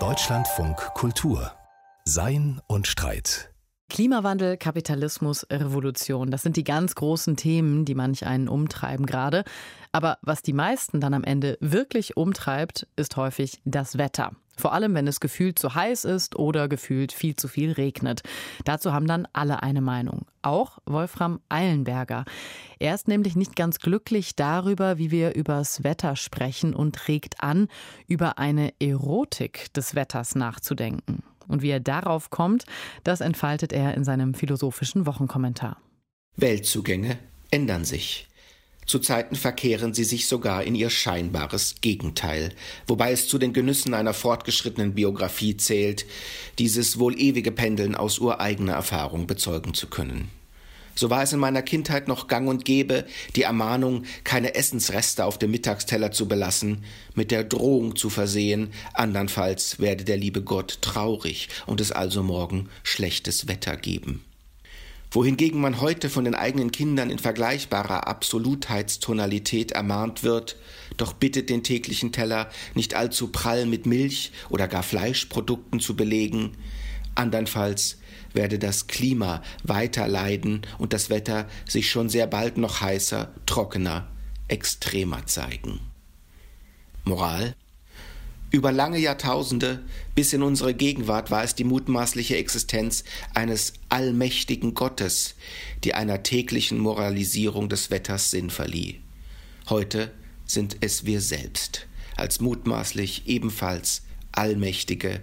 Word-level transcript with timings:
Deutschlandfunk 0.00 0.76
Kultur 0.94 1.52
Sein 2.04 2.60
und 2.66 2.88
Streit 2.88 3.54
Klimawandel, 3.88 4.56
Kapitalismus, 4.56 5.46
Revolution, 5.48 6.32
das 6.32 6.42
sind 6.42 6.56
die 6.56 6.64
ganz 6.64 6.96
großen 6.96 7.36
Themen, 7.36 7.84
die 7.84 7.94
manch 7.94 8.26
einen 8.26 8.48
umtreiben 8.48 9.06
gerade. 9.06 9.44
Aber 9.92 10.18
was 10.22 10.42
die 10.42 10.54
meisten 10.54 11.00
dann 11.00 11.14
am 11.14 11.22
Ende 11.22 11.56
wirklich 11.60 12.16
umtreibt, 12.16 12.88
ist 12.96 13.16
häufig 13.16 13.62
das 13.64 13.96
Wetter. 13.96 14.32
Vor 14.56 14.72
allem, 14.72 14.94
wenn 14.94 15.06
es 15.06 15.20
gefühlt 15.20 15.58
zu 15.58 15.74
heiß 15.74 16.04
ist 16.04 16.36
oder 16.36 16.68
gefühlt 16.68 17.12
viel 17.12 17.36
zu 17.36 17.48
viel 17.48 17.72
regnet. 17.72 18.22
Dazu 18.64 18.92
haben 18.92 19.06
dann 19.06 19.26
alle 19.32 19.62
eine 19.62 19.80
Meinung. 19.80 20.26
Auch 20.42 20.78
Wolfram 20.86 21.40
Eilenberger. 21.48 22.24
Er 22.78 22.94
ist 22.94 23.08
nämlich 23.08 23.36
nicht 23.36 23.56
ganz 23.56 23.78
glücklich 23.78 24.36
darüber, 24.36 24.98
wie 24.98 25.10
wir 25.10 25.34
übers 25.34 25.84
Wetter 25.84 26.16
sprechen 26.16 26.74
und 26.74 27.08
regt 27.08 27.42
an, 27.42 27.68
über 28.06 28.38
eine 28.38 28.72
Erotik 28.80 29.72
des 29.72 29.94
Wetters 29.94 30.34
nachzudenken. 30.34 31.22
Und 31.48 31.62
wie 31.62 31.70
er 31.70 31.80
darauf 31.80 32.30
kommt, 32.30 32.64
das 33.02 33.20
entfaltet 33.20 33.72
er 33.72 33.94
in 33.94 34.04
seinem 34.04 34.34
philosophischen 34.34 35.06
Wochenkommentar. 35.06 35.78
Weltzugänge 36.36 37.18
ändern 37.50 37.84
sich. 37.84 38.28
Zu 38.86 38.98
Zeiten 38.98 39.34
verkehren 39.34 39.94
sie 39.94 40.04
sich 40.04 40.26
sogar 40.26 40.64
in 40.64 40.74
ihr 40.74 40.90
scheinbares 40.90 41.76
Gegenteil, 41.80 42.50
wobei 42.86 43.12
es 43.12 43.28
zu 43.28 43.38
den 43.38 43.52
Genüssen 43.52 43.94
einer 43.94 44.14
fortgeschrittenen 44.14 44.94
Biografie 44.94 45.56
zählt, 45.56 46.06
dieses 46.58 46.98
wohl 46.98 47.18
ewige 47.18 47.50
Pendeln 47.50 47.94
aus 47.94 48.18
ureigener 48.18 48.74
Erfahrung 48.74 49.26
bezeugen 49.26 49.74
zu 49.74 49.86
können. 49.86 50.30
So 50.96 51.10
war 51.10 51.22
es 51.22 51.32
in 51.32 51.40
meiner 51.40 51.62
Kindheit 51.62 52.06
noch 52.06 52.28
gang 52.28 52.48
und 52.48 52.64
gäbe, 52.64 53.04
die 53.34 53.42
Ermahnung, 53.42 54.04
keine 54.22 54.54
Essensreste 54.54 55.24
auf 55.24 55.38
dem 55.38 55.50
Mittagsteller 55.50 56.12
zu 56.12 56.28
belassen, 56.28 56.84
mit 57.14 57.30
der 57.30 57.42
Drohung 57.42 57.96
zu 57.96 58.10
versehen, 58.10 58.72
andernfalls 58.92 59.80
werde 59.80 60.04
der 60.04 60.16
liebe 60.16 60.42
Gott 60.42 60.78
traurig 60.82 61.48
und 61.66 61.80
es 61.80 61.90
also 61.90 62.22
morgen 62.22 62.68
schlechtes 62.84 63.48
Wetter 63.48 63.76
geben. 63.76 64.24
Wohingegen 65.14 65.60
man 65.60 65.80
heute 65.80 66.10
von 66.10 66.24
den 66.24 66.34
eigenen 66.34 66.72
Kindern 66.72 67.08
in 67.08 67.20
vergleichbarer 67.20 68.08
Absolutheitstonalität 68.08 69.70
ermahnt 69.70 70.24
wird, 70.24 70.56
doch 70.96 71.12
bittet 71.12 71.50
den 71.50 71.62
täglichen 71.62 72.10
Teller 72.10 72.50
nicht 72.74 72.94
allzu 72.94 73.28
prall 73.28 73.64
mit 73.64 73.86
Milch 73.86 74.32
oder 74.50 74.66
gar 74.66 74.82
Fleischprodukten 74.82 75.78
zu 75.78 75.94
belegen, 75.94 76.56
andernfalls 77.14 77.98
werde 78.32 78.58
das 78.58 78.88
Klima 78.88 79.40
weiter 79.62 80.08
leiden 80.08 80.62
und 80.78 80.92
das 80.92 81.10
Wetter 81.10 81.46
sich 81.64 81.88
schon 81.88 82.08
sehr 82.08 82.26
bald 82.26 82.58
noch 82.58 82.80
heißer, 82.80 83.32
trockener, 83.46 84.08
extremer 84.48 85.26
zeigen. 85.26 85.78
Moral 87.04 87.54
über 88.54 88.70
lange 88.70 88.98
Jahrtausende 88.98 89.82
bis 90.14 90.32
in 90.32 90.40
unsere 90.40 90.74
Gegenwart 90.74 91.32
war 91.32 91.42
es 91.42 91.56
die 91.56 91.64
mutmaßliche 91.64 92.36
Existenz 92.36 93.02
eines 93.34 93.72
allmächtigen 93.88 94.74
Gottes, 94.74 95.34
die 95.82 95.94
einer 95.94 96.22
täglichen 96.22 96.78
Moralisierung 96.78 97.68
des 97.68 97.90
Wetters 97.90 98.30
Sinn 98.30 98.50
verlieh. 98.50 99.00
Heute 99.68 100.12
sind 100.46 100.76
es 100.82 101.04
wir 101.04 101.20
selbst, 101.20 101.88
als 102.16 102.40
mutmaßlich 102.40 103.26
ebenfalls 103.26 104.02
allmächtige, 104.30 105.20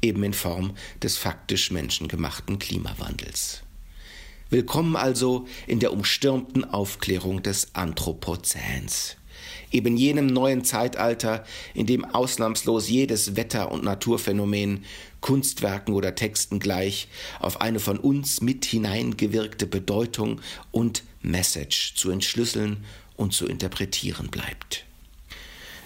eben 0.00 0.22
in 0.22 0.32
Form 0.32 0.76
des 1.02 1.16
faktisch 1.16 1.72
menschengemachten 1.72 2.60
Klimawandels. 2.60 3.62
Willkommen 4.48 4.94
also 4.94 5.48
in 5.66 5.80
der 5.80 5.92
umstürmten 5.92 6.64
Aufklärung 6.64 7.42
des 7.42 7.74
Anthropozäns, 7.74 9.16
eben 9.70 9.96
jenem 9.96 10.26
neuen 10.26 10.64
Zeitalter, 10.64 11.44
in 11.74 11.86
dem 11.86 12.04
ausnahmslos 12.04 12.88
jedes 12.88 13.36
Wetter- 13.36 13.70
und 13.70 13.84
Naturphänomen 13.84 14.84
Kunstwerken 15.20 15.94
oder 15.94 16.14
Texten 16.14 16.60
gleich 16.60 17.08
auf 17.40 17.60
eine 17.60 17.80
von 17.80 17.98
uns 17.98 18.40
mit 18.40 18.64
hineingewirkte 18.64 19.66
Bedeutung 19.66 20.40
und 20.70 21.04
Message 21.22 21.94
zu 21.94 22.10
entschlüsseln 22.10 22.84
und 23.16 23.34
zu 23.34 23.46
interpretieren 23.46 24.28
bleibt. 24.28 24.86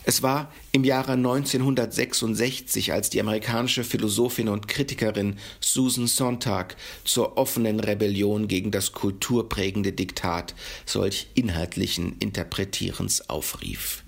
Es 0.06 0.22
war 0.22 0.52
im 0.72 0.84
Jahre 0.84 1.12
1966, 1.12 2.92
als 2.92 3.08
die 3.08 3.20
amerikanische 3.20 3.84
Philosophin 3.84 4.50
und 4.50 4.68
Kritikerin 4.68 5.38
Susan 5.60 6.06
Sontag 6.06 6.76
zur 7.04 7.38
offenen 7.38 7.80
Rebellion 7.80 8.46
gegen 8.46 8.70
das 8.70 8.92
kulturprägende 8.92 9.92
Diktat 9.92 10.54
solch 10.84 11.28
inhaltlichen 11.34 12.18
Interpretierens 12.18 13.30
aufrief. 13.30 14.04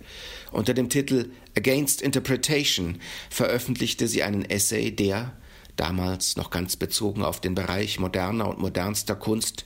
Unter 0.53 0.75
dem 0.75 0.91
Titel 0.91 1.31
Against 1.57 2.03
Interpretation 2.03 2.99
veröffentlichte 3.31 4.07
sie 4.07 4.23
einen 4.23 4.45
Essay, 4.45 4.91
der, 4.91 5.33
damals 5.77 6.37
noch 6.37 6.51
ganz 6.51 6.77
bezogen 6.77 7.23
auf 7.23 7.41
den 7.41 7.55
Bereich 7.55 7.99
moderner 7.99 8.49
und 8.49 8.59
modernster 8.59 9.17
Kunst, 9.17 9.65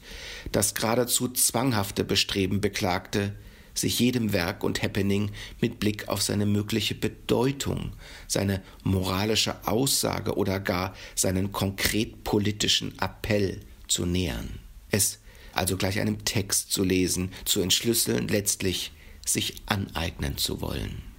das 0.53 0.75
geradezu 0.75 1.29
zwanghafte 1.29 2.05
Bestreben 2.05 2.61
beklagte, 2.61 3.35
sich 3.81 3.99
jedem 3.99 4.33
Werk 4.33 4.63
und 4.63 4.83
Happening 4.83 5.31
mit 5.61 5.81
Blick 5.81 6.09
auf 6.09 6.23
seine 6.23 6.47
mögliche 6.47 6.95
Bedeutung, 6.95 7.93
seine 8.29 8.63
moralische 8.83 9.67
Aussage 9.67 10.37
oder 10.37 10.61
gar 10.61 10.95
seinen 11.15 11.53
konkret 11.53 12.25
politischen 12.25 12.99
Appell 12.99 13.61
zu 13.89 14.07
nähern. 14.07 14.59
Es 14.91 15.19
also 15.53 15.77
gleich 15.77 16.01
einem 16.01 16.25
Text 16.25 16.73
zu 16.73 16.85
lesen, 16.85 17.33
zu 17.45 17.61
entschlüsseln, 17.61 18.29
letztlich 18.29 18.93
sich 19.27 19.57
aneignen 19.67 20.37
zu 20.37 20.61
wollen. 20.61 21.10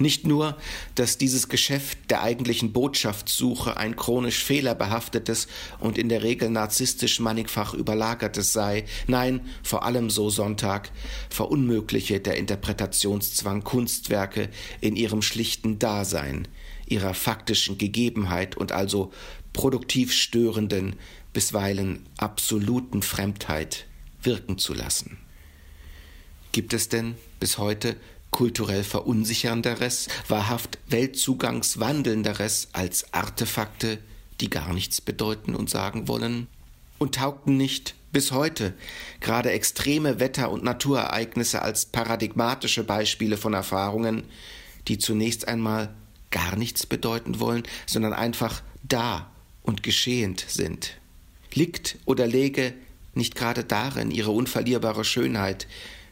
Nicht 0.00 0.26
nur, 0.26 0.56
dass 0.94 1.18
dieses 1.18 1.50
Geschäft 1.50 1.98
der 2.08 2.22
eigentlichen 2.22 2.72
Botschaftssuche 2.72 3.76
ein 3.76 3.96
chronisch 3.96 4.42
fehlerbehaftetes 4.42 5.46
und 5.78 5.98
in 5.98 6.08
der 6.08 6.22
Regel 6.22 6.48
narzisstisch 6.48 7.20
mannigfach 7.20 7.74
überlagertes 7.74 8.54
sei, 8.54 8.86
nein, 9.08 9.42
vor 9.62 9.84
allem 9.84 10.08
so 10.08 10.30
Sonntag, 10.30 10.90
verunmögliche 11.28 12.18
der 12.18 12.38
Interpretationszwang 12.38 13.62
Kunstwerke 13.62 14.48
in 14.80 14.96
ihrem 14.96 15.20
schlichten 15.20 15.78
Dasein, 15.78 16.48
ihrer 16.86 17.12
faktischen 17.12 17.76
Gegebenheit 17.76 18.56
und 18.56 18.72
also 18.72 19.12
produktiv 19.52 20.14
störenden, 20.14 20.96
bisweilen 21.34 22.06
absoluten 22.16 23.02
Fremdheit 23.02 23.84
wirken 24.22 24.56
zu 24.56 24.72
lassen. 24.72 25.18
Gibt 26.52 26.72
es 26.72 26.88
denn 26.88 27.16
bis 27.38 27.58
heute 27.58 27.96
kulturell 28.40 28.84
verunsichernderes, 28.84 30.08
wahrhaft 30.26 30.78
weltzugangswandelnderes 30.88 32.68
als 32.72 33.12
Artefakte, 33.12 33.98
die 34.40 34.48
gar 34.48 34.72
nichts 34.72 35.02
bedeuten 35.02 35.54
und 35.54 35.68
sagen 35.68 36.08
wollen? 36.08 36.46
Und 36.96 37.16
taugten 37.16 37.58
nicht 37.58 37.94
bis 38.12 38.32
heute 38.32 38.72
gerade 39.20 39.50
extreme 39.50 40.20
Wetter- 40.20 40.50
und 40.50 40.64
Naturereignisse 40.64 41.60
als 41.60 41.84
paradigmatische 41.84 42.82
Beispiele 42.82 43.36
von 43.36 43.52
Erfahrungen, 43.52 44.22
die 44.88 44.96
zunächst 44.96 45.46
einmal 45.46 45.94
gar 46.30 46.56
nichts 46.56 46.86
bedeuten 46.86 47.40
wollen, 47.40 47.64
sondern 47.84 48.14
einfach 48.14 48.62
da 48.82 49.30
und 49.62 49.82
geschehend 49.82 50.46
sind. 50.48 50.96
Liegt 51.52 51.98
oder 52.06 52.26
läge 52.26 52.72
nicht 53.12 53.34
gerade 53.34 53.64
darin 53.64 54.10
ihre 54.10 54.30
unverlierbare 54.30 55.04
Schönheit, 55.04 55.66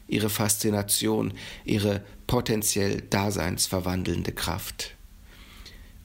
ihre 0.07 0.29
Faszination, 0.29 1.33
ihre 1.65 2.03
potenziell 2.29 3.01
daseinsverwandelnde 3.09 4.31
Kraft. 4.31 4.95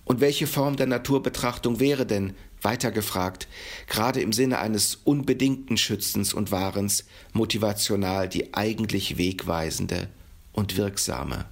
Und 0.07 0.23
welche 0.23 0.47
Form 0.47 0.77
der 0.77 0.87
Naturbetrachtung 0.87 1.81
wäre 1.81 2.07
denn, 2.07 2.33
weiter 2.63 2.91
gefragt, 2.91 3.47
gerade 3.89 4.23
im 4.23 4.33
Sinne 4.33 4.59
eines 4.59 5.01
unbedingten 5.05 5.77
Schützens 5.77 6.33
und 6.33 6.51
Wahrens, 6.51 7.05
motivational 7.35 8.27
die 8.27 8.55
eigentlich 8.55 9.19
wegweisende 9.19 10.09
und 10.55 10.79
wirksame? 10.79 11.45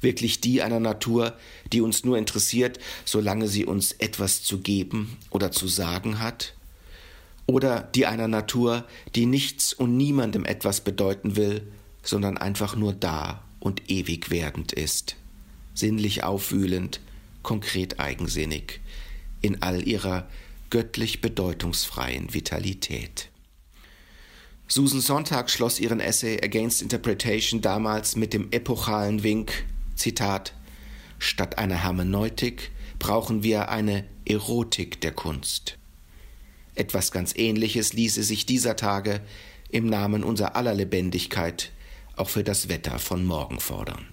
Wirklich 0.00 0.40
die 0.40 0.62
einer 0.62 0.78
Natur, 0.78 1.36
die 1.72 1.80
uns 1.80 2.04
nur 2.04 2.18
interessiert, 2.18 2.78
solange 3.04 3.48
sie 3.48 3.64
uns 3.64 3.90
etwas 3.90 4.44
zu 4.44 4.60
geben 4.60 5.18
oder 5.30 5.50
zu 5.50 5.66
sagen 5.66 6.20
hat? 6.20 6.54
oder 7.50 7.80
die 7.96 8.06
einer 8.06 8.28
Natur, 8.28 8.84
die 9.16 9.26
nichts 9.26 9.72
und 9.72 9.96
niemandem 9.96 10.44
etwas 10.44 10.82
bedeuten 10.82 11.34
will, 11.34 11.62
sondern 12.02 12.38
einfach 12.38 12.76
nur 12.76 12.92
da 12.92 13.42
und 13.58 13.90
ewig 13.90 14.30
werdend 14.30 14.72
ist, 14.72 15.16
sinnlich 15.74 16.24
aufwühlend, 16.24 17.00
konkret 17.42 18.00
eigensinnig, 18.00 18.80
in 19.40 19.62
all 19.62 19.86
ihrer 19.86 20.28
göttlich 20.70 21.20
bedeutungsfreien 21.20 22.32
Vitalität. 22.32 23.28
Susan 24.68 25.00
Sonntag 25.00 25.50
schloss 25.50 25.80
ihren 25.80 25.98
Essay 25.98 26.40
Against 26.42 26.80
Interpretation 26.80 27.60
damals 27.60 28.14
mit 28.14 28.32
dem 28.32 28.52
epochalen 28.52 29.22
Wink, 29.24 29.64
Zitat, 29.96 30.54
Statt 31.18 31.58
einer 31.58 31.82
Hermeneutik 31.82 32.70
brauchen 32.98 33.42
wir 33.42 33.68
eine 33.68 34.06
Erotik 34.24 35.00
der 35.02 35.12
Kunst. 35.12 35.76
Etwas 36.74 37.12
ganz 37.12 37.34
Ähnliches 37.36 37.92
ließe 37.92 38.22
sich 38.22 38.46
dieser 38.46 38.76
Tage 38.76 39.20
im 39.68 39.86
Namen 39.86 40.24
unserer 40.24 40.56
aller 40.56 40.72
Lebendigkeit 40.72 41.72
auch 42.16 42.28
für 42.28 42.44
das 42.44 42.68
Wetter 42.68 42.98
von 42.98 43.24
morgen 43.24 43.60
fordern. 43.60 44.08